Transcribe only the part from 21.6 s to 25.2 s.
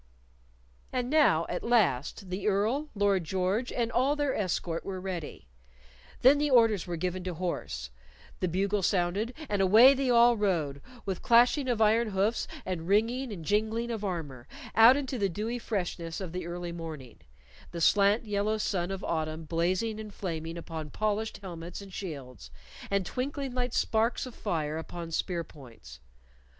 and shields, and twinkling like sparks of fire upon